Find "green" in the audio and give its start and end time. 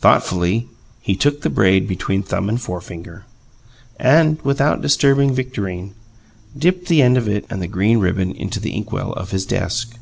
7.66-7.98